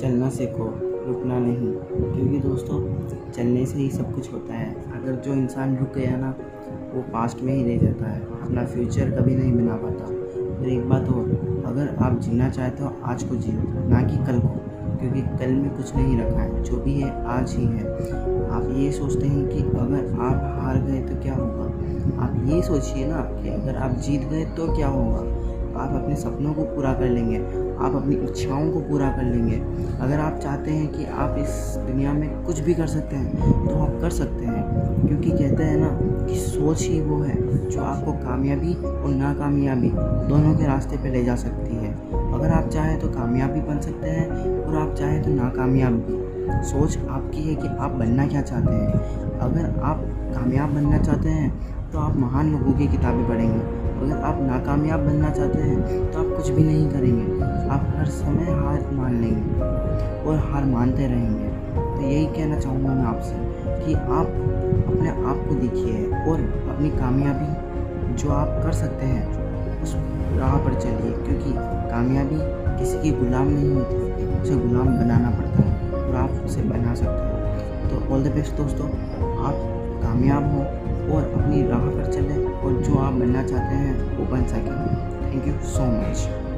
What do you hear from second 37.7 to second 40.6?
आपको कामयाबी और नाकामयाबी दोनों